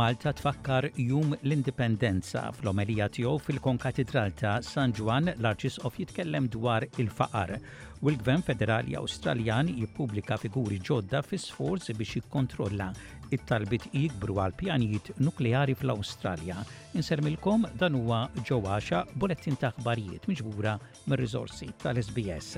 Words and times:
Malta 0.00 0.30
tfakkar 0.32 0.86
jum 1.02 1.34
l-indipendenza 1.44 2.40
fl 2.56 2.70
omelija 2.70 3.08
tiegħu 3.12 3.34
fil-Konkatedral 3.46 4.30
ta' 4.40 4.52
San 4.64 4.94
Juan 4.96 5.28
l-Arċisqof 5.34 5.98
jitkellem 6.00 6.46
dwar 6.54 6.86
il-faqar 7.02 7.52
u 7.58 8.08
l-Gvern 8.08 8.46
Federali 8.46 8.96
Awstraljan 8.96 9.68
jippubblika 9.74 10.38
figuri 10.40 10.78
ġodda 10.88 11.20
fis 11.28 11.44
sforz 11.52 11.92
biex 12.00 12.16
jikkontrolla 12.22 12.88
it-talbit 13.28 13.90
jikbru 13.92 14.40
għal 14.46 14.56
pjanijiet 14.62 15.12
nukleari 15.20 15.76
fl-Awstralja. 15.82 16.62
Insermilkom 16.96 17.68
dan 17.82 18.00
huwa 18.00 18.22
ġewwaxa 18.40 19.04
bulettin 19.20 19.60
ta' 19.60 19.74
aħbarijiet 19.76 20.30
miġbura 20.32 20.78
mir-riżorsi 21.12 21.74
tal-SBS. 21.84 22.56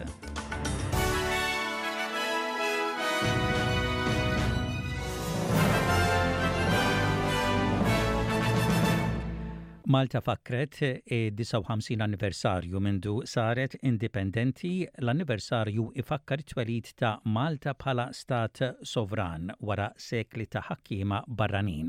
Malta 9.87 10.21
fakret 10.21 10.77
59 11.07 11.91
e, 11.91 11.97
anniversarju 12.03 12.79
mindu 12.81 13.23
saret 13.27 13.75
indipendenti 13.83 14.87
l-anniversarju 15.03 15.89
ifakkar 15.99 16.43
twelid 16.47 16.93
ta' 17.01 17.17
Malta 17.27 17.75
bħala 17.75 18.09
stat 18.15 18.61
sovran 18.87 19.51
wara 19.59 19.91
sekli 19.97 20.47
ta' 20.47 20.63
ħakkima 20.69 21.25
barranin. 21.27 21.89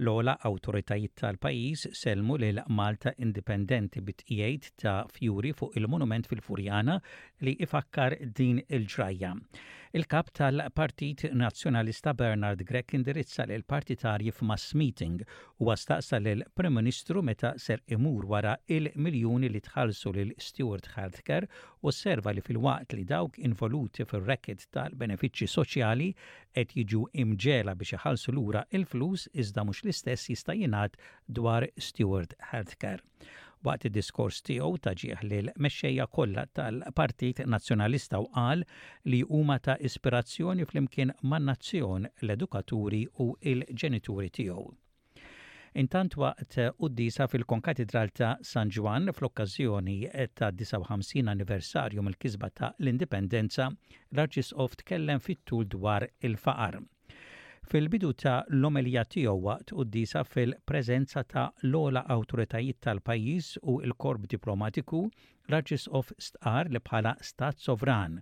L-ola 0.00 0.38
autoritajiet 0.48 1.12
tal-pajis 1.20 1.88
selmu 1.92 2.38
lil 2.40 2.62
Malta 2.72 3.12
indipendenti 3.20 4.00
bitqijiet 4.00 4.70
ta' 4.80 5.02
fjuri 5.12 5.52
fuq 5.52 5.76
il-monument 5.76 6.24
fil-Furjana 6.26 6.96
li 7.44 7.56
ifakkar 7.66 8.16
din 8.32 8.62
il-ġrajja. 8.66 9.34
Il-kap 9.92 10.28
tal-Partit 10.30 11.32
Nazzjonalista 11.34 12.14
Bernard 12.14 12.62
Grek 12.62 12.92
indirizza 12.94 13.42
l 13.42 13.64
partitarji 13.66 14.30
f'mass 14.30 14.70
meeting 14.78 15.18
u 15.58 15.66
għastaqsa 15.66 16.20
l-Prim 16.20 16.76
Ministru 16.78 17.24
meta 17.26 17.50
ser 17.58 17.82
imur 17.96 18.22
wara 18.30 18.52
il-miljoni 18.70 19.50
li 19.50 19.58
tħallsu 19.66 20.12
lil 20.14 20.30
Stewart 20.46 20.86
Healthcare 20.94 21.50
u 21.82 21.90
serva 21.90 22.30
li 22.36 22.44
fil-waqt 22.50 22.94
li 23.00 23.04
dawk 23.10 23.42
involuti 23.50 24.06
fil 24.06 24.22
reket 24.30 24.62
tal-benefiċċji 24.78 25.52
soċjali 25.58 26.08
qed 26.54 26.78
jiġu 26.78 27.02
imġela 27.24 27.74
biex 27.82 27.98
iħallsu 27.98 28.38
lura 28.38 28.62
il-flus 28.70 29.26
iżda 29.34 29.66
mhux 29.66 29.82
l-istess 29.82 30.30
jista' 30.30 30.54
jingħad 30.62 30.94
dwar 31.40 31.66
Stewart 31.74 32.38
Healthcare 32.52 33.02
waqt 33.68 33.84
id-diskors 33.88 34.36
tiegħu 34.48 34.76
ta' 34.84 34.92
ġieħ 35.00 35.24
lil 35.30 35.48
mexxejja 35.64 36.06
kollha 36.18 36.44
tal-Partit 36.58 37.40
Nazzjonalista 37.54 38.20
u 38.24 38.28
qal 38.36 38.62
li 39.12 39.18
huma 39.38 39.56
ta' 39.66 39.74
ispirazzjoni 39.90 40.68
flimkien 40.70 41.12
man-nazzjon 41.32 42.06
l-edukaturi 42.26 43.02
u 43.24 43.26
il-ġenituri 43.52 44.30
tiegħu 44.38 44.64
intant 45.82 46.16
waqt 46.22 46.56
uddisa 46.88 47.26
fil-konkatedral 47.32 48.14
ta' 48.20 48.32
San 48.52 48.72
Juan 48.76 49.12
fl-okkażjoni 49.14 49.98
ta' 50.40 50.52
59 50.62 51.28
anniversarju 51.34 52.02
mill-kisba 52.06 52.48
ta' 52.60 52.72
l-indipendenza, 52.80 53.68
l-Arċisqof 54.16 54.74
tkellem 54.82 55.22
fit-tul 55.26 55.68
dwar 55.76 56.08
il-faqar. 56.28 56.80
Fil-bidu 57.70 58.08
ta' 58.20 58.38
l-omelija 58.60 59.02
tiegħu 59.14 59.32
waqt 59.46 59.72
disa 59.96 60.20
fil-preżenza 60.28 61.20
ta' 61.32 61.44
l-ola 61.68 62.00
awtoritajiet 62.14 62.80
tal-pajjiż 62.86 63.50
u 63.72 63.74
l-korb 63.88 64.24
diplomatiku 64.32 65.02
raġis 65.54 65.84
of 66.00 66.10
stqar 66.28 66.70
li 66.74 66.80
bħala 66.88 67.12
stat 67.28 67.62
sovran. 67.66 68.16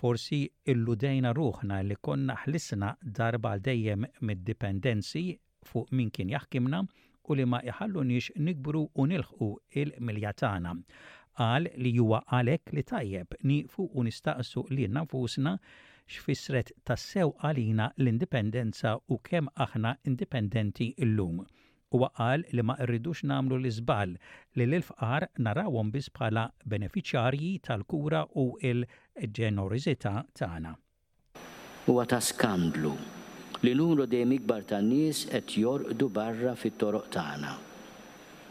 Forsi 0.00 0.38
illudejna 0.74 1.32
ruħna 1.40 1.80
li 1.88 1.98
konna 2.08 2.38
ħlisna 2.44 2.92
darba 3.18 3.56
dejjem 3.66 4.06
mid-dipendenzi 4.30 5.24
fuq 5.72 5.90
min 5.98 6.14
kien 6.14 6.30
jaħkimna 6.36 6.84
u 7.28 7.34
li 7.38 7.48
ma 7.50 7.62
nix 7.64 8.30
nikbru 8.50 8.86
u 8.94 9.06
nilħu 9.14 9.50
il-miljatana 9.82 10.78
qal 11.38 11.66
li 11.82 11.92
huwa 11.98 12.20
għalek 12.32 12.70
li 12.76 12.82
tajjeb 12.90 13.34
ni 13.48 13.58
fuq 13.74 13.96
u 13.98 14.04
nistaqsu 14.06 14.62
li 14.70 14.86
nafusna 14.98 15.56
x'fisret 16.14 16.70
tassew 16.86 17.32
għalina 17.44 17.90
l-indipendenza 17.98 18.94
u 19.14 19.18
kemm 19.28 19.48
aħna 19.66 19.94
indipendenti 20.10 20.92
llum. 21.16 21.42
Huwa 21.94 22.08
qal 22.18 22.42
li 22.50 22.62
ma 22.66 22.74
rridux 22.90 23.22
namlu 23.30 23.58
l-iżbal 23.60 24.14
li 24.58 24.64
l 24.66 24.78
ilfqar 24.80 25.28
narawhom 25.48 25.90
biss 25.94 26.10
bħala 26.18 26.46
beneficjarji 26.68 27.52
tal-kura 27.66 28.24
u 28.34 28.46
l-ġenoriżità 28.60 30.14
tagħna. 30.38 30.72
Huwa 31.84 32.06
ta' 32.08 32.20
skandlu 32.22 32.94
li 33.64 33.74
numru 33.74 34.06
dejjem 34.06 34.36
ikbar 34.38 34.66
tan-nies 34.70 35.26
qed 35.30 35.54
jorqdu 35.62 36.10
barra 36.18 36.56
fit-toroq 36.58 37.08
tagħna 37.14 37.54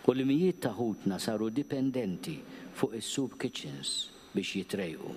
U 0.08 0.12
li 0.12 0.24
mijiet 0.26 0.60
ta' 0.62 1.18
saru 1.20 1.50
dipendenti 1.50 2.36
fuq 2.80 2.92
is-soup 3.00 3.38
kitchens 3.40 3.90
biex 4.36 4.50
jitrejqu. 4.58 5.12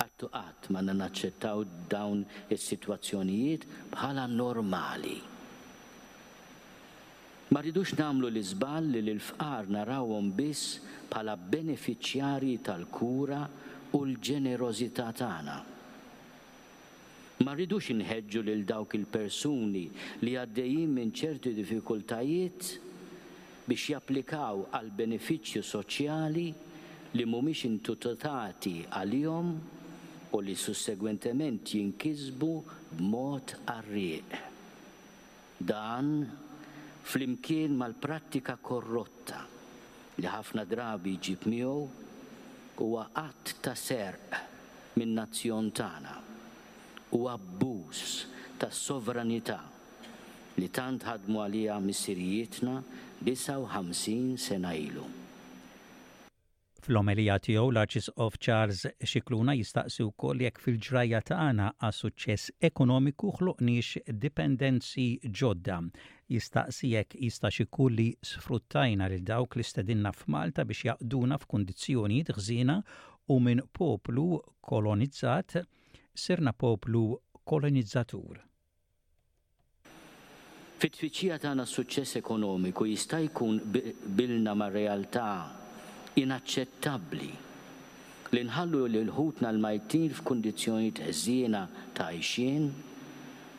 Għattu 0.00 0.28
qatt 0.32 0.70
ma 0.72 0.80
naċċettaw 0.84 1.60
dawn 1.92 2.22
is-sitwazzjonijiet 2.48 3.66
bħala 3.92 4.24
normali. 4.32 5.18
Ma 7.52 7.60
ridux 7.60 7.92
namlu 8.00 8.30
l 8.32 8.40
iżbal 8.40 8.88
li 8.94 9.02
l-fqar 9.12 9.68
narawhom 9.76 10.32
biss 10.38 10.80
bħala 11.12 11.36
beneficjari 11.36 12.54
tal-kura 12.64 13.42
u 13.92 14.00
l-ġenerozità 14.08 15.10
tagħna. 15.20 15.58
Ma 17.44 17.52
rridux 17.52 17.92
inħeġġu 17.92 18.46
lil 18.48 18.64
dawk 18.64 18.96
il-persuni 19.02 19.84
li 20.24 20.32
għaddejjin 20.32 20.96
minn 20.96 21.12
ċerti 21.12 21.52
diffikultajiet 21.60 22.72
biex 23.64 23.90
japplikaw 23.96 24.66
għal 24.76 24.90
benefiċċju 24.96 25.64
soċjali 25.68 26.46
li 27.16 27.24
mhumiex 27.24 27.64
għal 27.64 28.88
għalihom 28.98 29.54
u 30.36 30.40
li 30.44 30.54
sussegwentement 30.58 31.72
jinkisbu 31.76 32.50
b'mod 32.98 33.54
arriq. 33.72 34.34
Dan 35.56 36.26
flimkien 37.06 37.76
mal-prattika 37.78 38.56
korrotta 38.60 39.44
li 40.18 40.28
ħafna 40.28 40.66
drabi 40.68 41.16
jġib 41.16 41.46
miegħu 41.48 41.86
huwa 42.82 43.06
qatt 43.16 43.56
ta' 43.62 43.76
serq 43.78 44.40
minn 44.98 45.16
nazzjon 45.16 45.70
tagħna 45.74 46.14
u 47.16 47.24
abbuż 47.30 48.04
tas 48.58 48.76
sovranità 48.90 49.60
li 50.58 50.68
tant 50.70 51.06
ħadmu 51.06 51.40
għalija 51.46 51.78
missirijietna 51.82 52.76
59 53.22 54.36
sena 54.36 54.74
ilu. 54.74 55.04
Fl-omelija 56.84 57.38
tiegħu 57.40 57.70
l 57.72 57.82
of 58.24 58.36
Charles 58.44 58.82
Xikluna 59.00 59.54
jistaqsi 59.56 60.04
wkoll 60.04 60.42
jekk 60.44 60.60
fil-ġrajja 60.60 61.20
tagħna 61.30 61.70
għas 61.80 62.00
suċċess 62.04 62.50
ekonomiku 62.68 63.30
ħloqniex 63.38 64.02
dipendenzi 64.20 65.06
ġodda. 65.24 65.78
Jistaqsi 66.28 66.90
jekk 66.92 67.16
jista' 67.24 67.50
xi 67.52 67.66
kulli 67.72 68.10
sfruttajna 68.20 69.08
lil 69.14 69.24
dawk 69.24 69.56
li 69.56 69.64
stedinna 69.64 70.12
f'Malta 70.12 70.66
biex 70.68 70.84
jaqduna 70.90 71.40
f'kundizzjonijiet 71.40 72.34
ħżina 72.36 72.78
u 73.32 73.40
minn 73.40 73.62
poplu 73.72 74.28
kolonizzat 74.68 75.56
sirna 76.14 76.52
poplu 76.52 77.06
kolonizzatur. 77.48 78.42
Fit-tfittxija 80.84 81.38
tagħna 81.40 81.64
suċċess 81.64 82.18
ekonomiku 82.18 82.84
jista' 82.90 83.16
jkun 83.30 83.60
bilna 84.18 84.52
ma' 84.52 84.66
realtà 84.74 85.22
inaċċettabbli 86.20 87.28
li 88.34 88.40
nħallu 88.48 88.82
l 88.90 89.00
ħutna 89.16 89.48
l-majtin 89.54 90.10
f'kundizzjoni 90.18 90.90
teżjena 90.98 91.62
ta' 91.96 92.10
ixin 92.18 92.66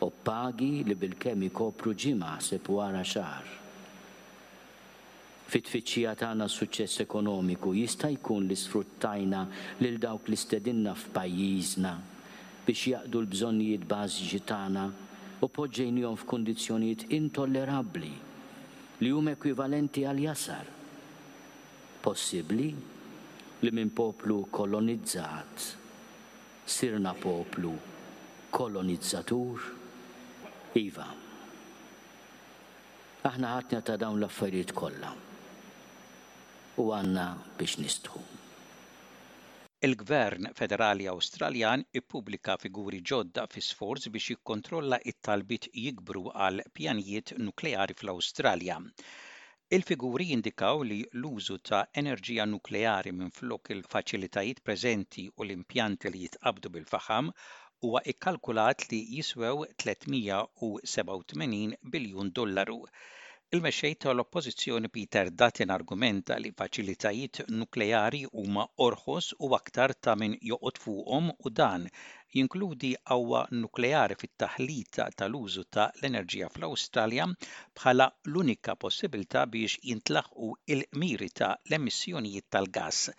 u 0.06 0.10
pagi 0.28 0.84
li 0.86 0.94
bil-kemm 0.94 1.48
ikopru 1.50 1.96
ġimgħa 2.06 2.36
sepp 2.52 2.70
wara 2.78 3.02
xahar. 3.02 3.48
Fit-tfittxija 5.50 6.14
tagħna 6.22 6.46
suċċess 6.58 7.02
ekonomiku 7.08 7.74
jista' 7.80 8.12
jkun 8.20 8.46
li 8.46 8.60
sfruttajna 8.68 9.42
lil 9.82 9.98
dawk 9.98 10.30
li 10.30 10.38
stedinna 10.46 10.94
f'pajjiżna 10.94 11.96
biex 12.70 12.86
jaqdu 12.94 13.24
l-bżonnijiet 13.26 13.90
bażiċi 13.90 14.44
tagħna 14.54 14.86
u 15.44 15.48
poġġejnijom 15.52 16.16
f'kondizjoniet 16.22 17.04
intollerabbli 17.16 18.14
li 19.04 19.10
hum 19.12 19.28
ekwivalenti 19.34 20.06
għal 20.08 20.22
jasar. 20.24 20.70
Possibbli 22.06 22.70
li 23.64 23.72
minn 23.72 23.90
poplu 23.96 24.46
kolonizzat 24.54 25.66
sirna 26.76 27.14
poplu 27.20 27.74
kolonizzatur 28.54 29.66
iva. 30.82 31.10
Aħna 33.26 33.58
ħatna 33.58 33.82
ta' 33.82 33.98
dawn 34.00 34.20
l-affarijiet 34.22 34.74
kollha 34.78 35.12
u 36.84 36.90
għanna 36.96 37.30
biex 37.58 37.80
nistħu. 37.84 38.35
Il-Gvern 39.86 40.46
Federali 40.60 41.06
Awstraljan 41.12 41.82
ippubblika 42.00 42.54
figuri 42.62 43.00
ġodda 43.10 43.42
fi 43.56 43.62
sforz 43.66 44.08
biex 44.14 44.30
jikkontrolla 44.32 44.98
it-talbit 45.12 45.66
jikbru 45.82 46.24
għal 46.46 46.64
pjanijiet 46.80 47.34
nukleari 47.50 47.98
fl-Awstralja. 48.00 48.80
Il-figuri 49.78 50.28
jindikaw 50.32 50.82
li 50.92 50.98
l-użu 51.20 51.58
ta' 51.70 51.82
enerġija 52.04 52.48
nukleari 52.56 53.14
minn 53.20 53.36
flok 53.40 53.72
il-faċilitajiet 53.78 54.64
preżenti 54.70 55.28
u 55.36 55.48
l-impjanti 55.48 56.14
li 56.16 56.24
jitqabdu 56.26 56.72
bil-faħam 56.78 57.30
huwa 57.88 58.06
ikkalkulat 58.16 58.88
li 58.92 59.04
jiswew 59.20 59.68
387 59.86 61.78
biljun 61.98 62.34
dollaru. 62.42 62.80
Il-mexxej 63.54 63.94
tal-Oppożizzjoni 64.00 64.90
Peter 64.96 65.30
Dutton 65.30 65.70
argumenta 65.74 66.34
li 66.42 66.50
faċilitajiet 66.62 67.40
nukleari 67.58 68.22
huma 68.30 68.64
orħos 68.86 69.28
u 69.48 69.50
aktar 69.58 69.92
ta' 70.08 70.16
min 70.22 70.34
joqgħod 70.52 70.80
fuqhom 70.86 71.28
u 71.30 71.52
dan 71.60 71.86
jinkludi 72.38 72.90
għawa 73.14 73.42
nukleari 73.60 74.18
fit-taħlita 74.24 75.06
tal-użu 75.20 75.66
ta' 75.78 75.86
l-enerġija 76.00 76.48
fl-Awstralja 76.56 77.28
bħala 77.82 78.08
l-unika 78.32 78.76
possibilità 78.88 79.46
biex 79.58 79.78
jintlaħqu 79.92 80.50
il-miri 80.78 81.30
ta' 81.42 81.52
l-emissjonijiet 81.70 82.50
tal-gass. 82.58 83.12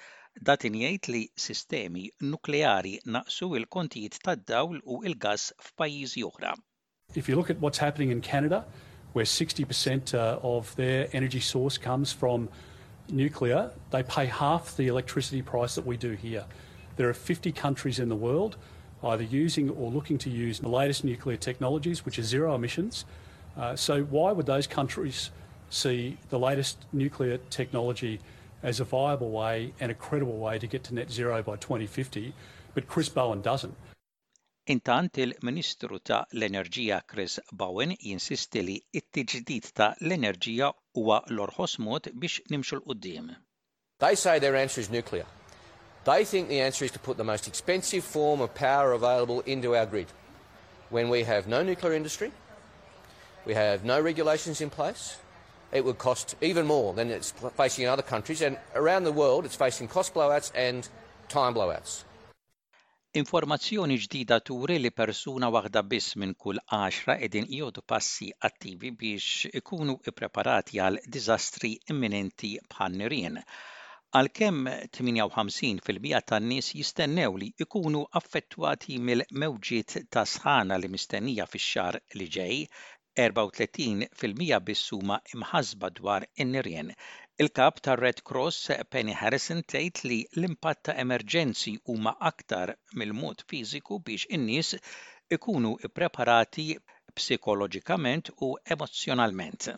Datin 0.50 0.80
jgħid 0.82 1.12
li 1.14 1.22
sistemi 1.46 2.08
nukleari 2.32 2.96
naqsu 3.18 3.52
il-kontijiet 3.62 4.18
tad-dawl 4.26 4.82
u 4.82 5.00
il-gass 5.12 5.54
f'pajjiżi 5.68 6.26
oħra. 6.32 6.56
If 7.14 7.30
you 7.30 7.38
look 7.42 7.54
at 7.56 7.62
what's 7.68 7.78
happening 7.88 8.10
in 8.10 8.20
Canada, 8.32 8.64
where 9.16 9.24
60% 9.24 10.12
uh, 10.12 10.38
of 10.42 10.76
their 10.76 11.08
energy 11.14 11.40
source 11.40 11.78
comes 11.78 12.12
from 12.12 12.50
nuclear, 13.08 13.70
they 13.90 14.02
pay 14.02 14.26
half 14.26 14.76
the 14.76 14.88
electricity 14.88 15.40
price 15.40 15.74
that 15.74 15.86
we 15.86 15.96
do 15.96 16.10
here. 16.12 16.44
There 16.96 17.08
are 17.08 17.14
50 17.14 17.50
countries 17.52 17.98
in 17.98 18.10
the 18.10 18.14
world 18.14 18.58
either 19.02 19.22
using 19.22 19.70
or 19.70 19.90
looking 19.90 20.18
to 20.18 20.28
use 20.28 20.60
the 20.60 20.68
latest 20.68 21.02
nuclear 21.02 21.38
technologies, 21.38 22.04
which 22.04 22.18
are 22.18 22.22
zero 22.22 22.54
emissions. 22.54 23.06
Uh, 23.56 23.74
so, 23.74 24.02
why 24.02 24.32
would 24.32 24.44
those 24.44 24.66
countries 24.66 25.30
see 25.70 26.18
the 26.28 26.38
latest 26.38 26.76
nuclear 26.92 27.38
technology 27.48 28.20
as 28.62 28.80
a 28.80 28.84
viable 28.84 29.30
way 29.30 29.72
and 29.80 29.90
a 29.90 29.94
credible 29.94 30.36
way 30.38 30.58
to 30.58 30.66
get 30.66 30.84
to 30.84 30.94
net 30.94 31.10
zero 31.10 31.42
by 31.42 31.56
2050? 31.56 32.34
But 32.74 32.86
Chris 32.86 33.08
Bowen 33.08 33.40
doesn't. 33.40 33.74
Intant 34.66 35.14
il-Ministru 35.22 36.00
ta' 36.02 36.24
l-Enerġija 36.34 36.96
Chris 37.06 37.36
Bowen 37.60 37.92
jinsisti 38.02 38.62
li 38.66 38.74
t-tiġdid 38.98 39.66
ta' 39.78 39.92
l-enerġija 40.02 40.72
huwa 40.98 41.20
l-orħos 41.30 41.76
mod 41.86 42.08
biex 42.18 42.40
nimxu 42.50 42.80
l-qudiem. 42.80 43.28
They 44.00 44.16
say 44.16 44.40
their 44.40 44.56
answer 44.56 44.80
is 44.80 44.90
nuclear. 44.90 45.24
They 46.04 46.24
think 46.24 46.48
the 46.48 46.60
answer 46.62 46.84
is 46.84 46.90
to 46.92 46.98
put 46.98 47.16
the 47.16 47.22
most 47.28 47.46
expensive 47.46 48.02
form 48.02 48.40
of 48.40 48.56
power 48.56 48.90
available 48.90 49.40
into 49.42 49.76
our 49.76 49.86
grid. 49.86 50.10
When 50.90 51.10
we 51.10 51.22
have 51.22 51.46
no 51.46 51.62
nuclear 51.62 51.92
industry, 51.92 52.32
we 53.44 53.54
have 53.54 53.84
no 53.84 54.00
regulations 54.00 54.60
in 54.60 54.70
place, 54.70 55.18
it 55.70 55.84
would 55.84 55.98
cost 55.98 56.34
even 56.40 56.66
more 56.66 56.92
than 56.92 57.10
it's 57.10 57.30
facing 57.56 57.84
in 57.84 57.90
other 57.90 58.02
countries. 58.02 58.42
And 58.42 58.56
around 58.74 59.04
the 59.04 59.12
world, 59.12 59.44
it's 59.44 59.54
facing 59.54 59.86
cost 59.86 60.12
blowouts 60.12 60.50
and 60.56 60.88
time 61.28 61.54
blowouts. 61.54 62.02
Informazzjoni 63.18 63.94
ġdida 64.04 64.36
turi 64.46 64.74
li 64.80 64.88
persuna 65.00 65.48
waħda 65.54 65.80
biss 65.92 66.16
minn 66.22 66.34
kull 66.44 66.58
10 66.78 66.96
qegħdin 67.12 67.46
jodu 67.58 67.82
passi 67.92 68.26
attivi 68.48 68.90
biex 69.02 69.48
ikunu 69.60 69.94
ippreparati 70.10 70.80
għal 70.86 70.98
diżastri 71.16 71.70
imminenti 71.94 72.50
bħal 72.74 72.98
nirien 73.02 73.38
għalkemm 74.20 74.68
58% 74.98 76.20
tan-nies 76.32 76.68
jistennew 76.82 77.40
li 77.44 77.48
jkunu 77.66 78.04
affettwati 78.20 79.00
mill-mewġiet 79.08 79.96
ta' 80.16 80.26
sħana 80.34 80.76
li 80.82 80.92
mistennija 80.98 81.48
fix-xar 81.54 82.02
li 82.20 82.28
ġej, 82.36 82.60
34% 83.24 84.68
biss 84.70 84.92
huma 84.92 85.22
imħasba 85.38 85.94
dwar 86.02 86.28
in-nirien, 86.44 86.92
Il-kap 87.38 87.80
red 88.00 88.22
Cross 88.24 88.60
Penny 88.88 89.12
Harrison 89.12 89.58
tgħid 89.68 89.98
li 90.08 90.16
l-impatt 90.38 90.78
ta' 90.88 90.94
emerġenzi 91.02 91.74
huma 91.92 92.14
aktar 92.28 92.70
mill-mod 93.00 93.42
fiżiku 93.52 93.98
biex 94.06 94.24
in-nies 94.36 94.70
ikunu 95.36 95.74
ippreparati 95.88 96.64
psikoloġikament 97.20 98.30
u 98.46 98.48
emozjonalment. 98.72 99.68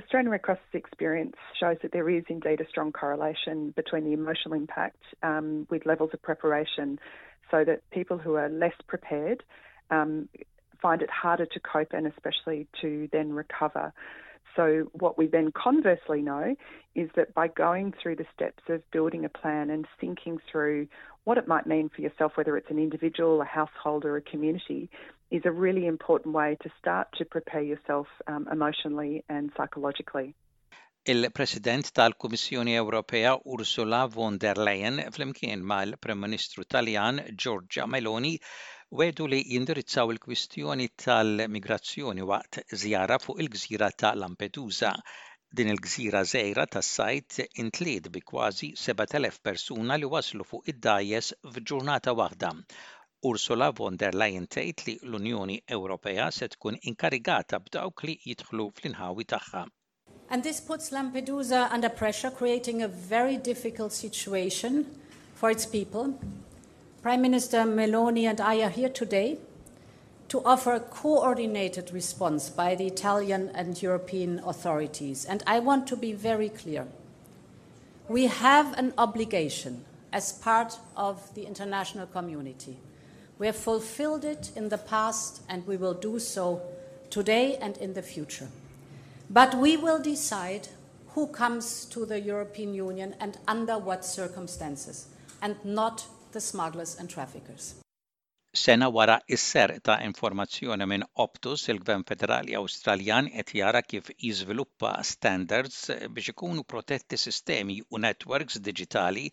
Australian 0.00 0.30
Red 0.36 0.42
Cross 0.50 0.76
experience 0.82 1.38
shows 1.58 1.78
that 1.80 1.92
there 1.96 2.10
is 2.18 2.24
indeed 2.28 2.60
a 2.60 2.68
strong 2.68 2.92
correlation 2.92 3.70
between 3.70 4.04
the 4.04 4.12
emotional 4.12 4.52
impact 4.52 5.00
um, 5.22 5.66
with 5.70 5.86
levels 5.86 6.10
of 6.12 6.20
preparation, 6.20 7.00
so 7.50 7.64
that 7.64 7.80
people 7.90 8.18
who 8.18 8.34
are 8.34 8.50
less 8.50 8.76
prepared 8.92 9.42
um, 9.90 10.28
find 10.82 11.00
it 11.00 11.08
harder 11.08 11.46
to 11.46 11.60
cope 11.60 11.94
and 11.94 12.06
especially 12.12 12.66
to 12.82 13.08
then 13.10 13.32
recover. 13.32 13.94
So, 14.56 14.88
what 14.92 15.16
we 15.16 15.26
then 15.26 15.50
conversely 15.52 16.20
know 16.22 16.56
is 16.94 17.08
that 17.16 17.32
by 17.34 17.48
going 17.48 17.94
through 18.00 18.16
the 18.16 18.26
steps 18.34 18.62
of 18.68 18.78
building 18.90 19.24
a 19.24 19.28
plan 19.28 19.70
and 19.70 19.86
thinking 20.00 20.38
through 20.50 20.88
what 21.24 21.38
it 21.38 21.46
might 21.48 21.66
mean 21.66 21.88
for 21.94 22.00
yourself, 22.02 22.32
whether 22.36 22.56
it's 22.58 22.70
an 22.70 22.78
individual, 22.78 23.40
a 23.40 23.44
household, 23.44 24.04
or 24.04 24.16
a 24.16 24.20
community, 24.22 24.90
is 25.30 25.42
a 25.46 25.50
really 25.52 25.86
important 25.86 26.34
way 26.34 26.56
to 26.62 26.68
start 26.80 27.06
to 27.18 27.24
prepare 27.24 27.62
yourself 27.62 28.06
um, 28.26 28.46
emotionally 28.52 29.24
and 29.28 29.52
psychologically. 29.56 30.34
Il 31.04 31.30
President 31.30 31.84
tal-Kummissjoni 31.94 32.74
Ewropea 32.76 33.40
Ursula 33.44 34.06
von 34.08 34.38
der 34.38 34.54
Leyen 34.54 34.96
flimkien 35.14 35.60
mal-Prim 35.62 36.20
Ministru 36.20 36.62
Taljan 36.64 37.16
Giorgia 37.36 37.86
Meloni 37.86 38.38
wedu 38.98 39.24
li 39.32 39.36
jindirizzaw 39.50 40.10
il-kwistjoni 40.12 40.86
tal-migrazzjoni 41.02 42.24
waqt 42.30 42.56
żjara 42.80 43.16
fuq 43.24 43.38
il-gżira 43.40 43.88
ta' 44.02 44.10
Lampedusa. 44.14 44.90
Din 45.60 45.68
il-gżira 45.72 46.20
żejra 46.32 46.66
tas 46.66 46.86
sajt 46.98 47.32
intlied 47.62 48.08
bi 48.16 48.20
kważi 48.22 48.68
7000 48.76 49.38
persuna 49.48 49.96
li 49.96 50.04
waslu 50.16 50.44
fuq 50.50 50.68
id-dajes 50.72 51.30
f'ġurnata 51.54 52.12
waħda. 52.20 52.50
Ursula 53.30 53.70
von 53.80 53.96
der 53.96 54.12
Leyen 54.22 54.46
tgħid 54.46 54.84
li 54.86 54.98
l-Unjoni 55.02 55.58
Ewropea 55.76 56.28
se 56.30 56.50
tkun 56.52 56.76
inkarigata 56.92 57.62
b'dawk 57.64 58.04
li 58.06 58.18
jidħlu 58.26 58.68
fl-inħawi 58.76 59.26
tagħha. 59.34 59.64
And 60.28 60.42
this 60.44 60.60
puts 60.60 60.92
Lampedusa 60.92 61.62
under 61.72 61.88
pressure, 61.88 62.30
creating 62.30 62.82
a 62.82 62.88
very 62.88 63.38
difficult 63.38 63.92
situation 63.92 64.84
for 65.34 65.50
its 65.50 65.64
people 65.64 66.12
Prime 67.02 67.20
Minister 67.20 67.64
Meloni 67.64 68.26
and 68.26 68.40
I 68.40 68.60
are 68.62 68.68
here 68.70 68.88
today 68.88 69.36
to 70.28 70.40
offer 70.44 70.74
a 70.74 70.78
coordinated 70.78 71.92
response 71.92 72.48
by 72.48 72.76
the 72.76 72.86
Italian 72.86 73.48
and 73.56 73.82
European 73.82 74.38
authorities. 74.46 75.24
And 75.24 75.42
I 75.44 75.58
want 75.58 75.88
to 75.88 75.96
be 75.96 76.12
very 76.12 76.48
clear. 76.48 76.86
We 78.06 78.26
have 78.28 78.78
an 78.78 78.94
obligation 78.96 79.84
as 80.12 80.30
part 80.32 80.78
of 80.96 81.34
the 81.34 81.44
international 81.44 82.06
community. 82.06 82.76
We 83.36 83.46
have 83.46 83.56
fulfilled 83.56 84.24
it 84.24 84.52
in 84.54 84.68
the 84.68 84.78
past 84.78 85.40
and 85.48 85.66
we 85.66 85.76
will 85.76 85.94
do 85.94 86.20
so 86.20 86.62
today 87.10 87.56
and 87.56 87.76
in 87.78 87.94
the 87.94 88.02
future. 88.02 88.46
But 89.28 89.56
we 89.56 89.76
will 89.76 90.00
decide 90.00 90.68
who 91.16 91.26
comes 91.26 91.84
to 91.86 92.06
the 92.06 92.20
European 92.20 92.74
Union 92.74 93.16
and 93.18 93.38
under 93.48 93.76
what 93.76 94.04
circumstances, 94.04 95.08
and 95.42 95.56
not 95.64 96.06
the 96.32 96.40
smugglers 96.40 96.96
and 96.98 97.08
traffickers. 97.10 97.74
Sena 98.54 98.88
wara 98.96 99.16
isser 99.36 99.70
ta' 99.86 99.98
informazzjoni 100.10 100.86
minn 100.92 101.04
Optus, 101.24 101.62
il-Gvern 101.72 102.04
Federali 102.10 102.56
Awstraljan 102.60 103.28
qed 103.36 103.52
jara 103.60 103.82
kif 103.92 104.10
jiżviluppa 104.26 104.90
standards 105.12 105.78
biex 106.18 106.32
ikunu 106.34 106.64
protetti 106.72 107.18
sistemi 107.26 107.76
u 107.96 108.00
networks 108.06 108.60
digitali 108.68 109.24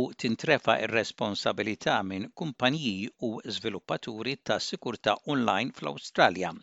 u 0.00 0.02
tintrefa 0.24 0.78
ir-responsabilità 0.86 1.98
minn 2.12 2.30
kumpaniji 2.42 3.10
u 3.28 3.30
żviluppaturi 3.56 4.36
ta' 4.50 4.60
sikurtà 4.70 5.18
online 5.36 5.76
fl-Awstralja. 5.80 6.54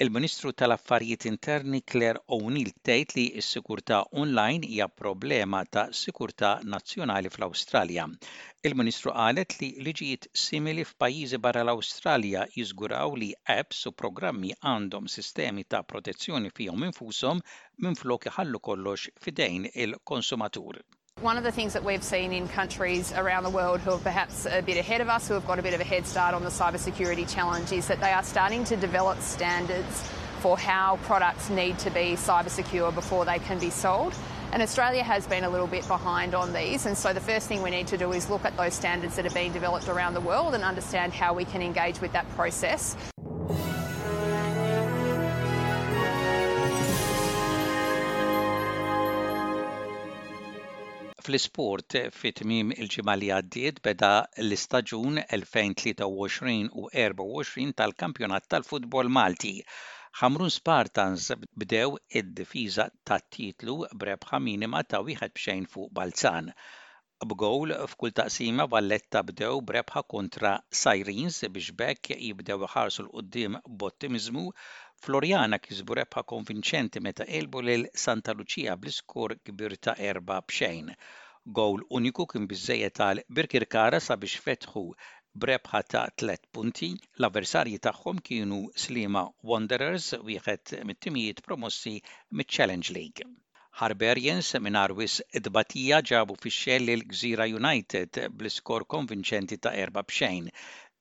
Il-Ministru 0.00 0.50
tal-Affarijiet 0.60 1.24
Interni 1.28 1.78
Claire 1.92 2.20
O'Neill 2.34 2.68
tgħid 2.88 3.14
li 3.16 3.24
s-sikurtà 3.40 3.96
online 4.24 4.68
hija 4.74 4.86
problema 5.00 5.62
ta' 5.76 5.82
sikurtà 6.00 6.50
nazzjonali 6.74 7.32
fl-Awstralja. 7.34 8.04
Il-Ministru 8.70 9.14
qalet 9.16 9.56
li 9.62 9.72
liġijiet 9.88 10.30
simili 10.44 10.84
f'pajjiżi 10.92 11.40
barra 11.48 11.64
l-Awstralja 11.66 12.46
jiżguraw 12.60 13.18
li 13.24 13.32
apps 13.58 13.82
u 13.90 13.92
programmi 14.04 14.54
għandhom 14.74 15.10
sistemi 15.16 15.66
ta' 15.74 15.82
protezzjoni 15.94 16.54
fihom 16.60 16.86
infushom 16.92 17.42
minflok 17.88 18.30
iħallu 18.32 18.62
kollox 18.70 19.10
fidejn 19.26 19.72
il-konsumatur. 19.86 20.84
One 21.20 21.36
of 21.36 21.42
the 21.42 21.50
things 21.50 21.72
that 21.72 21.82
we've 21.82 22.04
seen 22.04 22.32
in 22.32 22.46
countries 22.48 23.12
around 23.12 23.42
the 23.42 23.50
world 23.50 23.80
who 23.80 23.90
are 23.90 23.98
perhaps 23.98 24.46
a 24.46 24.60
bit 24.60 24.76
ahead 24.76 25.00
of 25.00 25.08
us, 25.08 25.26
who 25.26 25.34
have 25.34 25.44
got 25.48 25.58
a 25.58 25.62
bit 25.62 25.74
of 25.74 25.80
a 25.80 25.84
head 25.84 26.06
start 26.06 26.32
on 26.32 26.44
the 26.44 26.48
cybersecurity 26.48 27.28
challenge, 27.28 27.72
is 27.72 27.88
that 27.88 28.00
they 28.00 28.12
are 28.12 28.22
starting 28.22 28.62
to 28.66 28.76
develop 28.76 29.18
standards 29.18 30.08
for 30.38 30.56
how 30.56 30.96
products 31.02 31.50
need 31.50 31.76
to 31.80 31.90
be 31.90 32.12
cybersecure 32.14 32.94
before 32.94 33.24
they 33.24 33.40
can 33.40 33.58
be 33.58 33.68
sold. 33.68 34.14
And 34.52 34.62
Australia 34.62 35.02
has 35.02 35.26
been 35.26 35.42
a 35.42 35.50
little 35.50 35.66
bit 35.66 35.88
behind 35.88 36.36
on 36.36 36.52
these. 36.52 36.86
And 36.86 36.96
so 36.96 37.12
the 37.12 37.20
first 37.20 37.48
thing 37.48 37.62
we 37.62 37.70
need 37.70 37.88
to 37.88 37.98
do 37.98 38.12
is 38.12 38.30
look 38.30 38.44
at 38.44 38.56
those 38.56 38.74
standards 38.74 39.16
that 39.16 39.26
are 39.26 39.34
being 39.34 39.52
developed 39.52 39.88
around 39.88 40.14
the 40.14 40.20
world 40.20 40.54
and 40.54 40.62
understand 40.62 41.12
how 41.12 41.34
we 41.34 41.44
can 41.44 41.62
engage 41.62 42.00
with 42.00 42.12
that 42.12 42.28
process. 42.36 42.94
fl-isport 51.28 51.94
fi 52.18 52.30
tmim 52.36 52.68
il-ġimgħa 52.82 53.14
li 53.22 53.26
għaddiet 53.38 53.80
beda 53.88 54.08
l-istaġun 54.44 55.18
2023 55.34 56.70
u 56.84 56.86
24 56.94 57.74
tal-Kampjonat 57.82 58.48
tal-Futbol 58.56 59.12
Malti. 59.18 59.52
Hamrun 60.22 60.54
Spartans 60.56 61.28
bdew 61.64 61.92
id-difiża 62.22 62.88
tat-titlu 63.12 63.76
brebħa 64.04 64.42
minima 64.50 64.84
ta' 64.94 65.04
wieħed 65.10 65.36
bxejn 65.40 65.70
fuq 65.76 65.94
Balzan. 66.00 66.54
B'gowl 67.30 67.70
f'kull 67.92 68.12
taqsima 68.18 68.64
Valletta 68.72 69.20
bdew 69.28 69.54
brebħa 69.68 70.00
kontra 70.12 70.50
Sirens 70.80 71.38
biex 71.54 71.72
bekk 71.80 72.10
jibdew 72.18 72.68
ħarsu 72.74 73.00
l-qoddim 73.04 73.56
b'ottimizmu. 73.80 74.44
Floriana 75.06 75.58
kisbu 75.64 75.96
rebħa 76.00 76.22
konvinċenti 76.32 77.00
meta 77.06 77.26
elbu 77.40 77.62
lil 77.70 77.88
Santa 78.02 78.34
Lucia 78.42 78.76
bliskur 78.84 79.34
kbir 79.48 79.74
ta' 79.88 79.96
erba 80.12 80.36
bxejn. 80.52 80.92
Gowl 81.60 81.82
uniku 82.00 82.28
kien 82.34 82.46
biżejjed 82.52 82.96
tal 83.00 83.24
Birkirkara 83.40 84.00
sabiex 84.10 84.38
fetħu 84.46 84.84
brebħa 85.46 85.80
ta' 85.96 86.04
tlet 86.22 86.46
punti. 86.52 86.92
L-avversarji 87.18 87.80
tagħhom 87.88 88.22
kienu 88.30 88.60
Slima 88.84 89.26
Wanderers 89.42 90.12
wieħed 90.30 90.76
mit-timijiet 90.92 91.42
promossi 91.50 91.96
mit-Challenge 92.30 92.98
League. 93.00 93.26
Harbarians 93.78 94.46
mingħajr 94.66 94.92
id-batija 95.38 95.98
ġabu 96.10 96.36
fi 96.44 96.50
xell 96.54 96.92
il-Gżira 96.94 97.44
United 97.58 98.16
bl-iskor 98.40 98.84
konvinċenti 98.94 99.58
ta' 99.66 99.72
erba' 99.82 100.02
b'xejn. 100.08 100.48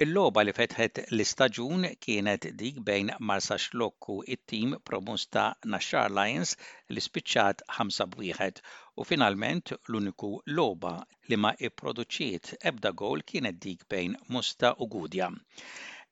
Il-logħba 0.06 0.44
li 0.46 0.54
fetħet 0.60 1.02
l-istaġun 1.08 1.88
kienet 2.08 2.46
dik 2.62 2.78
bejn 2.92 3.10
Marsa 3.32 3.58
Xlokku 3.64 4.20
it-tim 4.36 4.78
promus 4.92 5.26
ta' 5.38 5.48
Nashar 5.76 6.14
Lions 6.20 6.54
li 6.94 7.06
spiċċat 7.08 7.66
5 7.82 8.08
b'wieħed 8.14 8.64
u 9.02 9.08
finalment 9.14 9.74
l-uniku 9.80 10.32
logħba 10.60 10.94
li 11.34 11.42
ma 11.48 11.56
ipproduċiet 11.70 12.56
ebda 12.74 12.94
gowl 13.04 13.26
kienet 13.34 13.58
dik 13.68 13.86
bejn 13.96 14.18
Musta 14.38 14.76
u 14.86 14.92
Gudja. 14.98 15.34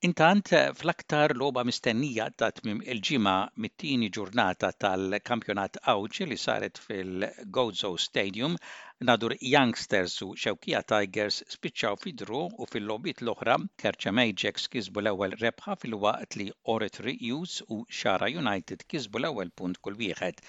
Intant, 0.05 0.49
eh, 0.51 0.69
fl-aktar 0.79 1.31
loba 1.41 1.61
mistennija 1.67 2.25
ta' 2.41 2.47
tmim 2.57 2.81
il-ġima 2.93 3.31
mittini 3.63 4.09
ġurnata 4.17 4.69
tal-kampjonat 4.83 5.79
Awġ 5.93 6.19
li 6.31 6.37
saret 6.41 6.81
fil-Gozo 6.87 7.91
Stadium, 8.03 8.57
nadur 9.09 9.33
Youngsters 9.53 10.17
u 10.25 10.27
Xewkija 10.43 10.81
Tigers 10.91 11.39
spiċċaw 11.55 11.97
fidru 12.03 12.41
u 12.61 12.67
fil-lobit 12.73 13.23
l-oħra 13.25 13.55
Kerċa 13.85 14.13
Ajax 14.25 14.69
kisbu 14.75 15.05
l 15.05 15.13
ewel 15.15 15.33
rebħa 15.45 15.77
fil-waqt 15.85 16.37
li 16.41 16.47
Oratory 16.75 17.15
Hughes 17.23 17.57
u 17.77 17.79
Xara 18.01 18.29
United 18.43 18.85
kizbu 18.93 19.23
l 19.23 19.31
ewel 19.33 19.53
punt 19.63 19.79
kull 19.87 19.97
wieħed. 20.03 20.43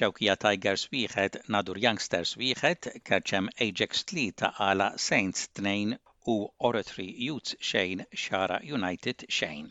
Xewkija 0.00 0.38
Tigers 0.46 0.86
wieħed, 0.94 1.40
nadur 1.56 1.82
Youngsters 1.88 2.36
wieħed, 2.44 2.92
Kerċem 3.10 3.50
Ajax 3.68 4.06
ta' 4.14 4.54
għala 4.68 4.92
Saints 5.10 5.48
2 5.62 5.90
u 6.26 6.48
Oratory 6.58 7.14
Youth 7.26 7.54
xejn 7.62 8.04
xara 8.16 8.60
United 8.62 9.24
xejn. 9.30 9.66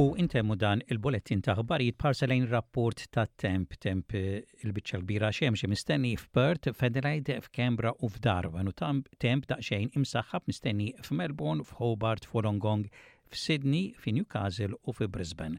U 0.00 0.06
intemmu 0.18 0.56
dan 0.56 0.80
il-bolettin 0.88 1.42
ta' 1.44 1.54
xbarijiet 1.58 1.98
parselejn 2.00 2.46
rapport 2.50 3.02
ta' 3.12 3.26
temp, 3.38 3.68
temp 3.80 4.08
eh, 4.16 4.40
il-bicċa 4.64 4.98
kbira 5.02 5.28
xemxie 5.36 5.68
mistenni 5.68 6.14
f'Perth, 6.16 6.70
f'Adelaide, 6.72 7.36
f'Kembra 7.44 7.92
u 8.02 8.08
f'Darwan 8.08 8.72
u 8.72 8.74
temp 8.74 9.50
xejn 9.62 9.92
imsaħħab 9.92 10.48
mistenni 10.48 10.90
f'Melbourne, 11.04 11.62
f'Hobart, 11.68 12.24
f'Wolongong, 12.30 12.88
f'Sydney, 13.32 13.94
fi 13.96 14.10
Newcastle 14.12 14.72
u 14.82 14.92
fi 14.92 15.08
Brisbane. 15.08 15.58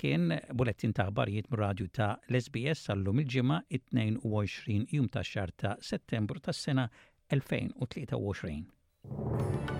kien 0.00 0.30
bulettin 0.56 0.92
ta' 0.96 1.10
barijiet 1.12 1.50
mir-radju 1.52 1.88
ta' 1.92 2.14
l-SBS 2.32 2.78
sallum 2.88 3.18
il 3.20 3.28
ġimma 3.34 3.58
22 3.78 4.86
jum 4.96 5.08
ta' 5.12 5.22
xar 5.34 5.50
ta' 5.60 5.76
Settembru 5.90 6.38
tas-sena 6.48 6.88
2023. 7.36 9.73